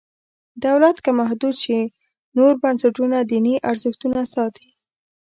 [0.65, 1.79] دولت که محدود شي
[2.37, 4.69] نور بنسټونه دیني ارزښتونه ساتي.